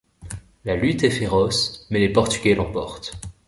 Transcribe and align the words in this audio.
La 0.65 0.75
lutte 0.75 1.03
est 1.03 1.11
féroce, 1.11 1.85
mais 1.91 1.99
les 1.99 2.09
Portugais 2.11 2.55
l'emportent. 2.55 3.13